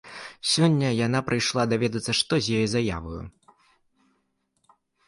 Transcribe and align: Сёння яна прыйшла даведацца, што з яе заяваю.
Сёння 0.51 0.87
яна 1.07 1.19
прыйшла 1.27 1.67
даведацца, 1.75 2.11
што 2.23 2.33
з 2.47 2.59
яе 2.59 2.67
заяваю. 2.75 3.23